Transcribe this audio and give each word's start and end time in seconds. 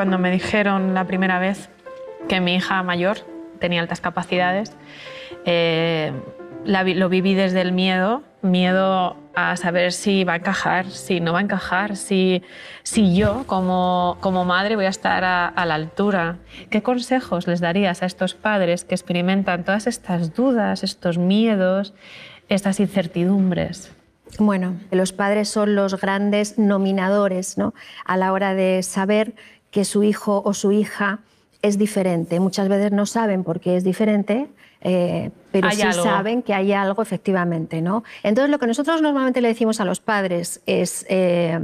cuando 0.00 0.16
me 0.16 0.30
dijeron 0.30 0.94
la 0.94 1.04
primera 1.04 1.38
vez 1.38 1.68
que 2.26 2.40
mi 2.40 2.54
hija 2.54 2.82
mayor 2.82 3.18
tenía 3.58 3.82
altas 3.82 4.00
capacidades, 4.00 4.74
eh, 5.44 6.10
lo 6.64 7.10
viví 7.10 7.34
desde 7.34 7.60
el 7.60 7.72
miedo, 7.72 8.22
miedo 8.40 9.18
a 9.34 9.56
saber 9.56 9.92
si 9.92 10.24
va 10.24 10.32
a 10.32 10.36
encajar, 10.36 10.86
si 10.86 11.20
no 11.20 11.34
va 11.34 11.40
a 11.40 11.42
encajar, 11.42 11.96
si, 11.96 12.42
si 12.82 13.14
yo 13.14 13.44
como, 13.46 14.16
como 14.20 14.46
madre 14.46 14.74
voy 14.74 14.86
a 14.86 14.88
estar 14.88 15.22
a, 15.22 15.46
a, 15.46 15.66
la 15.66 15.74
altura. 15.74 16.38
¿Qué 16.70 16.82
consejos 16.82 17.46
les 17.46 17.60
darías 17.60 18.02
a 18.02 18.06
estos 18.06 18.32
padres 18.32 18.86
que 18.86 18.94
experimentan 18.94 19.64
todas 19.64 19.86
estas 19.86 20.34
dudas, 20.34 20.82
estos 20.82 21.18
miedos, 21.18 21.92
estas 22.48 22.80
incertidumbres? 22.80 23.94
Bueno, 24.38 24.76
los 24.90 25.12
padres 25.12 25.48
son 25.48 25.74
los 25.74 26.00
grandes 26.00 26.58
nominadores 26.58 27.58
¿no? 27.58 27.74
a 28.04 28.16
la 28.16 28.32
hora 28.32 28.54
de 28.54 28.82
saber 28.82 29.34
que 29.70 29.84
su 29.84 30.02
hijo 30.02 30.42
o 30.44 30.54
su 30.54 30.72
hija 30.72 31.20
es 31.62 31.78
diferente. 31.78 32.40
Muchas 32.40 32.68
veces 32.68 32.92
no 32.92 33.06
saben 33.06 33.44
por 33.44 33.60
qué 33.60 33.76
es 33.76 33.84
diferente, 33.84 34.48
eh, 34.80 35.30
pero 35.52 35.70
sí 35.70 35.82
saben 35.92 36.42
que 36.42 36.54
hay 36.54 36.72
algo 36.72 37.02
efectivamente. 37.02 37.82
¿no? 37.82 38.02
Entonces, 38.22 38.50
lo 38.50 38.58
que 38.58 38.66
nosotros 38.66 39.02
normalmente 39.02 39.40
le 39.40 39.48
decimos 39.48 39.80
a 39.80 39.84
los 39.84 40.00
padres 40.00 40.62
es... 40.66 41.06
Eh, 41.08 41.58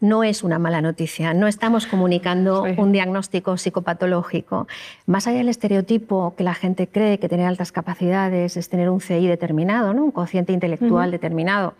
no 0.00 0.22
es 0.22 0.42
una 0.42 0.58
mala 0.58 0.82
noticia, 0.82 1.32
no 1.32 1.46
estamos 1.46 1.86
comunicando 1.86 2.64
un 2.76 2.92
diagnóstico 2.92 3.56
psicopatológico. 3.56 4.68
Más 5.06 5.26
allá 5.26 5.38
del 5.38 5.48
estereotipo 5.48 6.34
que 6.36 6.44
la 6.44 6.52
gente 6.52 6.88
cree 6.88 7.18
que 7.18 7.26
tener 7.26 7.46
altas 7.46 7.72
capacidades 7.72 8.58
es 8.58 8.68
tener 8.68 8.90
un 8.90 9.00
CI 9.00 9.26
determinado, 9.26 9.94
¿no? 9.94 10.04
un 10.04 10.10
cociente 10.10 10.52
intelectual 10.52 11.10
determinado, 11.10 11.72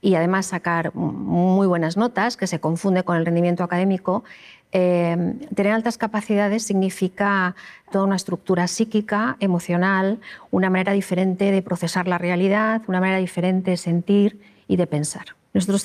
y 0.00 0.14
además 0.16 0.46
sacar 0.46 0.94
muy 0.94 1.66
buenas 1.66 1.96
notas, 1.96 2.36
que 2.36 2.46
se 2.46 2.60
confunde 2.60 3.04
con 3.04 3.16
el 3.16 3.24
rendimiento 3.24 3.62
académico, 3.62 4.24
Em, 4.70 5.38
tener 5.54 5.72
altas 5.72 5.96
capacidades 5.96 6.62
significa 6.62 7.56
toda 7.90 8.04
una 8.04 8.16
estructura 8.16 8.66
psíquica, 8.68 9.36
emocional, 9.40 10.18
una 10.50 10.68
manera 10.68 10.92
diferente 10.92 11.50
de 11.50 11.62
procesar 11.62 12.06
la 12.06 12.18
realidad, 12.18 12.82
una 12.86 13.00
manera 13.00 13.18
diferente 13.18 13.70
de 13.70 13.76
sentir 13.78 14.38
y 14.66 14.76
de 14.76 14.86
pensar. 14.86 15.38
Nosotros 15.54 15.82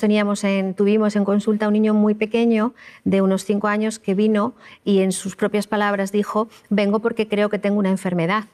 tuvimos 0.76 1.16
en 1.16 1.24
consulta 1.24 1.64
a 1.64 1.68
un 1.68 1.72
niño 1.72 1.94
muy 1.94 2.14
pequeño 2.14 2.74
de 3.04 3.22
unos 3.22 3.44
cinco 3.44 3.68
años 3.68 3.98
que 3.98 4.14
vino 4.14 4.54
y 4.84 5.00
en 5.00 5.10
sus 5.10 5.34
propias 5.34 5.66
palabras 5.66 6.12
dijo, 6.12 6.48
vengo 6.68 7.00
porque 7.00 7.26
creo 7.26 7.48
que 7.48 7.58
tengo 7.58 7.78
una 7.78 7.88
enfermedad. 7.88 8.44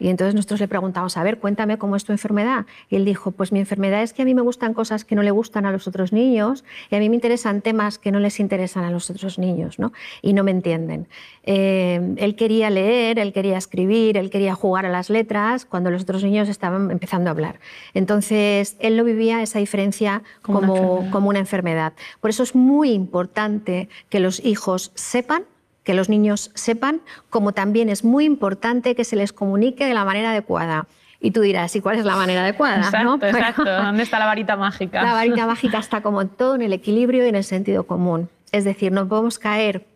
Y 0.00 0.08
entonces 0.08 0.34
nosotros 0.34 0.60
le 0.60 0.68
preguntamos, 0.68 1.16
a 1.16 1.22
ver, 1.22 1.38
cuéntame 1.38 1.78
cómo 1.78 1.94
es 1.94 2.04
tu 2.04 2.12
enfermedad. 2.12 2.66
Y 2.88 2.96
él 2.96 3.04
dijo, 3.04 3.30
pues 3.30 3.52
mi 3.52 3.60
enfermedad 3.60 4.02
es 4.02 4.12
que 4.12 4.22
a 4.22 4.24
mí 4.24 4.34
me 4.34 4.42
gustan 4.42 4.74
cosas 4.74 5.04
que 5.04 5.14
no 5.14 5.22
le 5.22 5.30
gustan 5.30 5.66
a 5.66 5.72
los 5.72 5.86
otros 5.86 6.12
niños 6.12 6.64
y 6.90 6.96
a 6.96 6.98
mí 6.98 7.08
me 7.08 7.14
interesan 7.14 7.60
temas 7.60 7.98
que 7.98 8.10
no 8.10 8.18
les 8.18 8.40
interesan 8.40 8.84
a 8.84 8.90
los 8.90 9.10
otros 9.10 9.38
niños 9.38 9.78
¿no? 9.78 9.92
y 10.22 10.32
no 10.32 10.42
me 10.42 10.50
entienden. 10.50 11.06
Eh, 11.44 12.14
él 12.16 12.34
quería 12.36 12.70
leer, 12.70 13.18
él 13.18 13.32
quería 13.32 13.58
escribir, 13.58 14.16
él 14.16 14.30
quería 14.30 14.54
jugar 14.54 14.86
a 14.86 14.88
las 14.90 15.10
letras 15.10 15.64
cuando 15.64 15.90
los 15.90 16.02
otros 16.02 16.24
niños 16.24 16.48
estaban 16.48 16.90
empezando 16.90 17.30
a 17.30 17.32
hablar. 17.32 17.60
Entonces, 17.94 18.76
él 18.80 18.96
no 18.96 19.04
vivía 19.04 19.42
esa 19.42 19.58
diferencia 19.58 20.22
como, 20.42 21.08
como 21.10 21.28
una 21.28 21.38
enfermedad. 21.38 21.92
Por 22.20 22.30
eso 22.30 22.42
es 22.42 22.54
muy 22.54 22.92
importante 22.92 23.88
que 24.08 24.20
los 24.20 24.44
hijos 24.44 24.92
sepan 24.94 25.44
que 25.84 25.94
los 25.94 26.08
niños 26.08 26.50
sepan, 26.54 27.00
como 27.30 27.52
también 27.52 27.88
es 27.88 28.04
muy 28.04 28.24
importante 28.24 28.94
que 28.94 29.04
se 29.04 29.16
les 29.16 29.32
comunique 29.32 29.86
de 29.86 29.94
la 29.94 30.04
manera 30.04 30.30
adecuada. 30.30 30.86
Y 31.20 31.32
tú 31.32 31.42
dirás, 31.42 31.74
¿y 31.76 31.80
cuál 31.80 31.98
es 31.98 32.04
la 32.04 32.16
manera 32.16 32.42
adecuada? 32.42 32.78
Exacto, 32.78 33.26
exacto. 33.26 33.64
¿Dónde 33.82 34.02
está 34.02 34.18
la 34.18 34.26
varita 34.26 34.56
mágica? 34.56 35.02
La 35.02 35.12
varita 35.12 35.46
mágica 35.46 35.78
está 35.78 36.00
como 36.00 36.26
todo 36.26 36.54
en 36.54 36.62
el 36.62 36.72
equilibrio 36.72 37.24
y 37.26 37.28
en 37.28 37.34
el 37.34 37.44
sentido 37.44 37.84
común. 37.84 38.30
Es 38.52 38.64
decir, 38.64 38.90
no 38.90 39.06
podemos 39.06 39.38
caer 39.38 39.86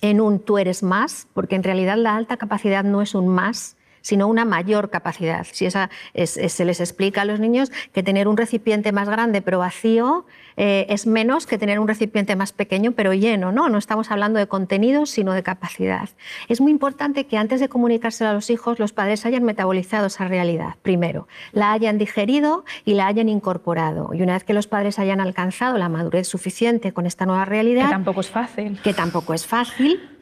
en 0.00 0.20
un 0.20 0.40
tú 0.40 0.58
eres 0.58 0.82
más, 0.82 1.28
porque 1.34 1.56
en 1.56 1.62
realidad 1.62 1.96
la 1.96 2.16
alta 2.16 2.38
capacidad 2.38 2.84
no 2.84 3.02
es 3.02 3.14
un 3.14 3.28
más, 3.28 3.76
sino 4.00 4.26
una 4.26 4.44
mayor 4.44 4.90
capacidad. 4.90 5.46
Si 5.50 5.66
esa 5.66 5.90
se 6.14 6.64
les 6.64 6.80
explica 6.80 7.22
a 7.22 7.24
los 7.24 7.40
niños 7.40 7.70
que 7.92 8.02
tener 8.02 8.28
un 8.28 8.36
recipiente 8.36 8.92
más 8.92 9.08
grande 9.08 9.42
pero 9.42 9.58
vacío 9.58 10.26
eh, 10.56 10.86
es 10.88 11.06
menos 11.06 11.46
que 11.46 11.58
tener 11.58 11.78
un 11.78 11.88
recipiente 11.88 12.36
más 12.36 12.52
pequeño 12.52 12.92
pero 12.92 13.14
lleno. 13.14 13.52
¿no? 13.52 13.68
no 13.68 13.78
estamos 13.78 14.10
hablando 14.10 14.38
de 14.38 14.46
contenido, 14.46 15.06
sino 15.06 15.32
de 15.32 15.42
capacidad. 15.42 16.08
Es 16.48 16.60
muy 16.60 16.70
importante 16.70 17.26
que 17.26 17.36
antes 17.36 17.60
de 17.60 17.68
comunicárselo 17.68 18.30
a 18.30 18.32
los 18.32 18.50
hijos, 18.50 18.78
los 18.78 18.92
padres 18.92 19.24
hayan 19.26 19.42
metabolizado 19.42 20.06
esa 20.06 20.28
realidad, 20.28 20.74
primero, 20.82 21.28
la 21.52 21.72
hayan 21.72 21.98
digerido 21.98 22.64
y 22.84 22.94
la 22.94 23.06
hayan 23.06 23.28
incorporado. 23.28 24.10
Y 24.12 24.22
una 24.22 24.34
vez 24.34 24.44
que 24.44 24.54
los 24.54 24.66
padres 24.66 24.98
hayan 24.98 25.20
alcanzado 25.20 25.78
la 25.78 25.88
madurez 25.88 26.28
suficiente 26.28 26.92
con 26.92 27.06
esta 27.06 27.26
nueva 27.26 27.44
realidad... 27.44 27.86
Que 27.86 27.90
tampoco 27.90 28.20
es 28.20 28.30
fácil. 28.30 28.80
Que 28.82 28.94
tampoco 28.94 29.34
es 29.34 29.46
fácil 29.46 30.19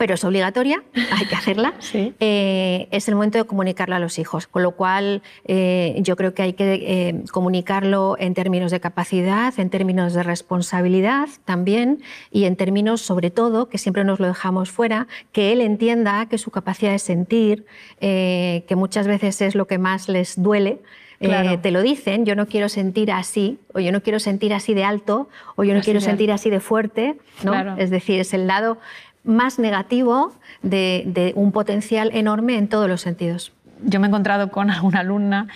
pero 0.00 0.14
es 0.14 0.24
obligatoria, 0.24 0.82
hay 1.12 1.26
que 1.26 1.34
hacerla, 1.34 1.74
eh, 1.92 2.88
es 2.90 3.06
el 3.08 3.16
momento 3.16 3.36
de 3.36 3.44
comunicarlo 3.44 3.96
a 3.96 3.98
los 3.98 4.18
hijos. 4.18 4.46
Con 4.46 4.62
lo 4.62 4.70
cual, 4.70 5.20
eh, 5.44 5.94
yo 5.98 6.16
creo 6.16 6.32
que 6.32 6.40
hay 6.40 6.54
que 6.54 6.72
eh, 6.72 7.22
comunicarlo 7.30 8.16
en 8.18 8.32
términos 8.32 8.70
de 8.70 8.80
capacidad, 8.80 9.52
en 9.60 9.68
términos 9.68 10.14
de 10.14 10.22
responsabilidad 10.22 11.28
también, 11.44 12.02
y 12.30 12.44
en 12.44 12.56
términos, 12.56 13.02
sobre 13.02 13.30
todo, 13.30 13.68
que 13.68 13.76
siempre 13.76 14.04
nos 14.04 14.20
lo 14.20 14.28
dejamos 14.28 14.70
fuera, 14.70 15.06
que 15.32 15.52
él 15.52 15.60
entienda 15.60 16.24
que 16.30 16.38
su 16.38 16.50
capacidad 16.50 16.92
de 16.92 16.98
sentir, 16.98 17.66
que 18.00 18.74
muchas 18.76 19.06
veces 19.06 19.42
es 19.42 19.54
lo 19.54 19.66
que 19.66 19.76
más 19.76 20.08
les 20.08 20.40
duele, 20.40 20.78
te 21.20 21.70
lo 21.70 21.82
dicen, 21.82 22.24
yo 22.24 22.34
no 22.34 22.46
quiero 22.46 22.70
sentir 22.70 23.12
así, 23.12 23.58
o 23.74 23.80
yo 23.80 23.92
no 23.92 24.02
quiero 24.02 24.18
sentir 24.18 24.54
así 24.54 24.72
de 24.72 24.84
alto, 24.84 25.28
o 25.56 25.64
yo 25.64 25.74
no 25.74 25.82
quiero 25.82 26.00
sentir 26.00 26.32
así 26.32 26.48
de 26.48 26.60
fuerte, 26.60 27.16
¿no? 27.44 27.76
Es 27.76 27.90
decir, 27.90 28.18
es 28.20 28.32
el 28.32 28.46
lado 28.46 28.78
más 29.24 29.58
negativo 29.58 30.32
de, 30.62 31.32
un 31.36 31.52
potencial 31.52 32.10
enorme 32.14 32.56
en 32.56 32.68
todos 32.68 32.88
los 32.88 33.00
sentidos. 33.00 33.52
Yo 33.82 34.00
me 34.00 34.06
he 34.06 34.08
encontrado 34.08 34.50
con 34.50 34.70
alguna 34.70 35.00
alumna 35.00 35.48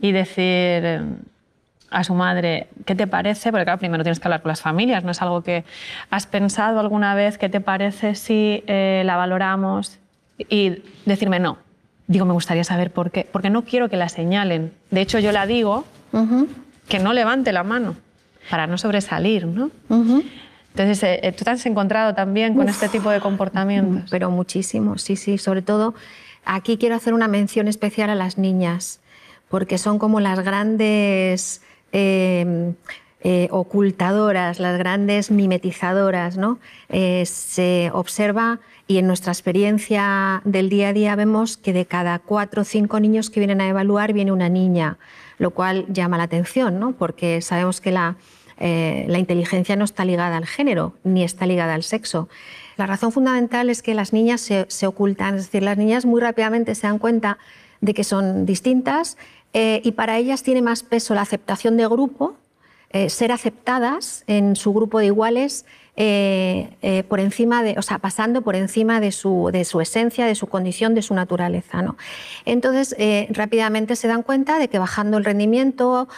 y 0.00 0.12
decir 0.12 0.38
eh, 0.38 1.02
a 1.90 2.04
su 2.04 2.14
madre, 2.14 2.68
¿qué 2.84 2.94
te 2.94 3.06
parece? 3.06 3.50
Porque 3.50 3.64
claro, 3.64 3.78
primero 3.78 4.02
tienes 4.02 4.20
que 4.20 4.28
hablar 4.28 4.42
con 4.42 4.50
las 4.50 4.60
familias, 4.60 5.04
no 5.04 5.10
es 5.10 5.22
algo 5.22 5.42
que 5.42 5.64
has 6.10 6.26
pensado 6.26 6.80
alguna 6.80 7.14
vez, 7.14 7.38
¿qué 7.38 7.48
te 7.48 7.60
parece 7.60 8.14
si 8.14 8.64
eh, 8.66 9.02
la 9.04 9.16
valoramos? 9.16 9.98
Y 10.38 10.82
decirme 11.06 11.38
no. 11.38 11.58
Digo, 12.06 12.24
me 12.24 12.32
gustaría 12.32 12.64
saber 12.64 12.92
por 12.92 13.10
qué, 13.10 13.26
porque 13.30 13.50
no 13.50 13.62
quiero 13.62 13.88
que 13.88 13.96
la 13.96 14.08
señalen. 14.08 14.72
De 14.90 15.00
hecho, 15.00 15.18
yo 15.18 15.32
la 15.32 15.46
digo 15.46 15.84
que 16.88 16.98
no 16.98 17.12
levante 17.12 17.52
la 17.52 17.64
mano 17.64 17.96
para 18.48 18.66
no 18.66 18.78
sobresalir, 18.78 19.46
¿no? 19.46 19.70
Eh, 20.78 21.34
¿tú 21.36 21.44
te 21.44 21.50
has 21.50 21.66
encontrado 21.66 22.14
también 22.14 22.54
con 22.54 22.68
este 22.68 22.88
tipo 22.88 23.10
de 23.10 23.20
comportamientos? 23.20 24.10
Pero 24.10 24.30
muchísimo, 24.30 24.98
sí, 24.98 25.16
sí. 25.16 25.38
Sobre 25.38 25.62
todo, 25.62 25.94
aquí 26.44 26.76
quiero 26.76 26.94
hacer 26.94 27.14
una 27.14 27.28
mención 27.28 27.68
especial 27.68 28.10
a 28.10 28.14
las 28.14 28.38
niñas, 28.38 29.00
porque 29.48 29.78
son 29.78 29.98
como 29.98 30.20
las 30.20 30.40
grandes 30.40 31.62
em, 31.92 32.74
eh, 33.22 33.48
ocultadoras, 33.50 34.60
las 34.60 34.78
grandes 34.78 35.30
mimetizadoras. 35.30 36.36
¿no? 36.36 36.58
se 36.88 37.90
observa 37.92 38.60
y 38.88 38.98
en 38.98 39.06
nuestra 39.06 39.32
experiencia 39.32 40.42
del 40.44 40.68
día 40.68 40.88
a 40.88 40.92
día 40.92 41.16
vemos 41.16 41.56
que 41.56 41.72
de 41.72 41.86
cada 41.86 42.20
cuatro 42.20 42.62
o 42.62 42.64
cinco 42.64 43.00
niños 43.00 43.30
que 43.30 43.40
vienen 43.40 43.60
a 43.60 43.68
evaluar 43.68 44.12
viene 44.12 44.30
una 44.30 44.48
niña, 44.48 44.98
lo 45.38 45.50
cual 45.50 45.86
llama 45.88 46.18
la 46.18 46.24
atención, 46.24 46.78
¿no? 46.78 46.92
porque 46.92 47.42
sabemos 47.42 47.80
que 47.80 47.90
la 47.90 48.16
eh, 48.58 49.04
la 49.08 49.18
inteligencia 49.18 49.76
no 49.76 49.84
está 49.84 50.04
ligada 50.04 50.36
al 50.36 50.46
género 50.46 50.94
ni 51.04 51.22
está 51.22 51.46
ligada 51.46 51.74
al 51.74 51.82
sexo. 51.82 52.28
La 52.76 52.86
razón 52.86 53.12
fundamental 53.12 53.70
es 53.70 53.82
que 53.82 53.94
las 53.94 54.12
niñas 54.12 54.40
se, 54.40 54.86
ocultan, 54.86 55.36
es 55.36 55.46
decir, 55.46 55.62
las 55.62 55.78
niñas 55.78 56.04
muy 56.04 56.20
rápidamente 56.20 56.74
se 56.74 56.86
dan 56.86 56.98
cuenta 56.98 57.38
de 57.80 57.94
que 57.94 58.04
son 58.04 58.46
distintas 58.46 59.16
eh, 59.52 59.80
y 59.84 59.92
para 59.92 60.18
ellas 60.18 60.42
tiene 60.42 60.62
más 60.62 60.82
peso 60.82 61.14
la 61.14 61.22
aceptación 61.22 61.76
de 61.76 61.86
grupo, 61.86 62.36
eh, 62.90 63.10
ser 63.10 63.32
aceptadas 63.32 64.24
en 64.26 64.56
su 64.56 64.72
grupo 64.72 64.98
de 64.98 65.06
iguales 65.06 65.64
eh, 65.98 66.76
eh, 66.82 67.04
por 67.04 67.20
encima 67.20 67.62
de, 67.62 67.74
o 67.78 67.82
sea, 67.82 67.98
pasando 67.98 68.42
por 68.42 68.54
encima 68.54 69.00
de 69.00 69.12
su, 69.12 69.48
de 69.50 69.64
su 69.64 69.80
esencia, 69.80 70.26
de 70.26 70.34
su 70.34 70.46
condición, 70.46 70.94
de 70.94 71.00
su 71.00 71.14
naturaleza. 71.14 71.80
¿no? 71.80 71.96
Entonces, 72.44 72.94
eh, 72.98 73.28
rápidamente 73.30 73.96
se 73.96 74.06
dan 74.06 74.22
cuenta 74.22 74.58
de 74.58 74.68
que 74.68 74.78
bajando 74.78 75.16
el 75.16 75.24
rendimiento, 75.24 76.08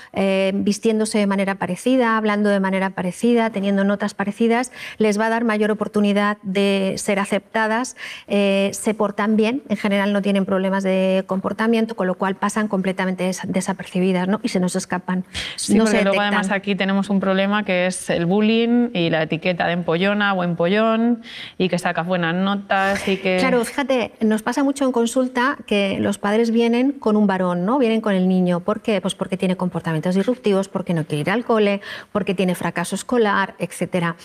vistiéndose 0.52 1.19
de 1.19 1.26
manera 1.26 1.54
parecida, 1.56 2.16
hablando 2.16 2.50
de 2.50 2.58
manera 2.58 2.90
parecida, 2.90 3.50
teniendo 3.50 3.84
notas 3.84 4.14
parecidas, 4.14 4.72
les 4.98 5.19
va 5.19 5.26
a 5.26 5.28
dar 5.28 5.44
mayor 5.44 5.70
oportunidad 5.70 6.38
de 6.42 6.94
ser 6.96 7.20
aceptadas, 7.20 7.96
se 8.26 8.94
portan 8.96 9.36
bien, 9.36 9.62
en 9.69 9.76
general 9.76 10.12
no 10.12 10.22
tienen 10.22 10.44
problemas 10.44 10.82
de 10.82 11.24
comportamiento, 11.26 11.94
con 11.94 12.06
lo 12.06 12.16
cual 12.16 12.34
pasan 12.34 12.69
completamente 12.69 13.31
desapercibidas 13.44 14.28
¿no? 14.28 14.40
y 14.42 14.48
se 14.48 14.60
nos 14.60 14.74
escapan. 14.76 15.24
Sí, 15.56 15.74
no 15.74 15.84
porque 15.84 16.02
luego 16.02 16.20
además 16.20 16.50
aquí 16.50 16.74
tenemos 16.74 17.10
un 17.10 17.20
problema 17.20 17.64
que 17.64 17.86
es 17.86 18.10
el 18.10 18.26
bullying 18.26 18.90
y 18.92 19.10
la 19.10 19.22
etiqueta 19.22 19.68
de 19.69 19.75
empollona 19.75 20.35
o 20.35 20.43
empollón 20.43 21.23
y 21.56 21.69
que 21.69 21.79
sacas 21.79 22.06
buenas 22.06 22.35
notas 22.35 23.06
y 23.06 23.17
que... 23.19 23.38
Claro, 23.38 23.65
fíjate, 23.65 24.12
nos 24.20 24.43
pasa 24.43 24.65
mucho 24.65 24.85
en 24.85 24.93
consulta 24.93 25.56
que 25.67 25.99
los 26.00 26.19
padres 26.19 26.50
vienen 26.50 26.93
con 26.93 27.17
un 27.17 27.26
varón, 27.26 27.65
¿no? 27.65 27.79
Vienen 27.79 28.00
con 28.00 28.15
el 28.15 28.29
niño. 28.29 28.61
¿Por 28.61 28.81
qué? 28.81 29.00
Pues 29.00 29.15
porque 29.15 29.37
tiene 29.37 29.56
comportamientos 29.56 30.15
disruptivos, 30.15 30.69
porque 30.69 30.94
no 30.94 31.05
quiere 31.05 31.20
ir 31.23 31.31
al 31.31 31.44
cole, 31.44 31.81
porque 32.12 32.35
tiene 32.35 32.55
fracaso 32.55 32.94
escolar, 32.94 33.55
etcétera. 33.59 34.17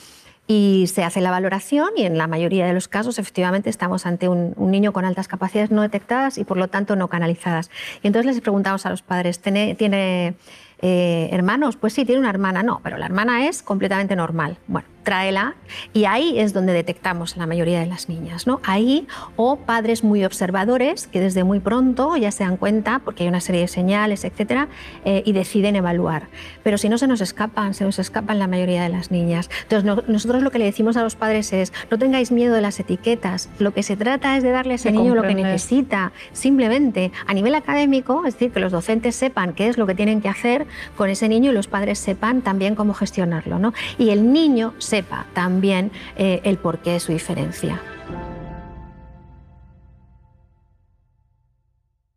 y 0.46 0.88
se 0.88 1.06
hace 1.06 1.22
la 1.22 1.32
valoración 1.32 1.92
y 1.96 2.04
en 2.04 2.18
la 2.18 2.28
mayoría 2.28 2.66
de 2.66 2.74
los 2.74 2.90
casos 2.90 3.18
efectivamente 3.18 3.70
estamos 3.70 4.06
ante 4.06 4.28
un, 4.28 4.54
niño 4.58 4.92
con 4.92 5.06
altas 5.06 5.30
capacidades 5.30 5.72
no 5.72 5.82
detectadas 5.82 6.38
y 6.38 6.44
por 6.44 6.58
lo 6.58 6.68
tanto 6.68 6.98
no 6.98 7.08
canalizadas. 7.08 7.72
Y 8.02 8.08
entonces 8.08 8.34
les 8.34 8.42
preguntamos 8.42 8.86
a 8.86 8.90
los 8.90 9.02
padres, 9.02 9.40
¿tiene, 9.40 9.76
tiene 9.76 10.36
eh, 10.86 11.30
hermanos? 11.32 11.78
Pues 11.78 11.94
sí, 11.94 12.04
tiene 12.04 12.20
una 12.20 12.30
hermana, 12.30 12.62
no, 12.62 12.82
pero 12.84 12.98
la 12.98 13.06
hermana 13.06 13.48
es 13.48 13.64
completamente 13.64 14.18
normal. 14.18 14.58
Bueno, 14.68 14.86
tráela 15.04 15.56
y 15.94 16.06
ahí 16.06 16.40
es 16.40 16.54
donde 16.54 16.74
detectamos 16.74 17.38
la 17.38 17.46
mayoría 17.46 17.80
de 17.80 17.86
las 17.86 18.10
niñas, 18.10 18.48
¿no? 18.48 18.60
Ahí 18.64 19.08
o 19.38 19.58
padres 19.58 20.04
muy 20.04 20.26
observadores 20.26 21.08
que 21.08 21.22
desde 21.22 21.46
muy 21.46 21.62
pronto 21.62 22.18
ya 22.18 22.32
se 22.32 22.44
dan 22.44 22.58
cuenta 22.58 23.00
porque 23.00 23.24
hay 23.24 23.30
una 23.30 23.40
serie 23.40 23.62
de 23.62 23.68
señales, 23.70 24.26
etcétera, 24.26 24.68
eh, 25.06 25.24
y 25.26 25.32
deciden 25.32 25.78
evaluar. 25.78 26.28
Pero 26.64 26.78
si 26.78 26.90
no 26.90 26.98
se 26.98 27.08
nos 27.08 27.22
escapan, 27.22 27.74
se 27.74 27.86
nos 27.86 28.00
escapan 28.00 28.40
la 28.40 28.48
mayoría 28.48 28.84
de 28.84 28.90
las 28.90 29.10
niñas. 29.10 29.50
Entonces 29.64 30.08
nosotros 30.08 30.44
lo 30.44 30.52
que 30.52 30.60
le 30.60 30.66
decimos 30.66 30.98
a 30.98 31.04
los 31.04 31.16
padres 31.16 31.54
es 31.54 31.72
no 31.92 31.98
tengáis 31.98 32.32
miedo 32.32 32.56
de 32.56 32.62
las 32.62 32.78
etiquetas. 32.80 33.50
Lo 33.60 33.74
que 33.74 33.84
se 33.84 33.96
trata 33.96 34.36
es 34.36 34.44
de 34.44 34.52
darle 34.52 34.74
a 34.74 34.76
ese 34.76 34.92
niño 34.92 35.16
lo 35.16 35.24
que 35.24 35.36
necesita, 35.36 36.12
simplemente 36.34 37.14
a 37.26 37.34
nivel 37.34 37.56
académico, 37.56 38.26
es 38.26 38.34
decir, 38.34 38.52
que 38.52 38.60
los 38.60 38.74
docentes 38.74 39.16
sepan 39.16 39.54
qué 39.54 39.70
es 39.70 39.78
lo 39.78 39.88
que 39.88 39.96
tienen 39.96 40.22
que 40.22 40.28
hacer 40.28 40.68
con 40.98 41.10
ese 41.10 41.30
niño 41.30 41.52
y 41.52 41.54
los 41.54 41.68
padres 41.68 42.00
sepan 42.00 42.42
también 42.42 42.76
cómo 42.76 42.94
gestionarlo, 42.94 43.60
¿no? 43.60 43.74
Y 43.98 44.10
el 44.10 44.32
niño 44.32 44.74
sepa 44.78 45.26
también 45.34 45.92
eh, 46.16 46.42
el 46.44 46.58
porqué 46.58 46.92
de 46.92 47.00
su 47.00 47.12
diferencia. 47.12 47.82